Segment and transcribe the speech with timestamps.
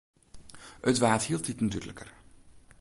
[0.91, 2.09] It waard hieltiten dúdliker.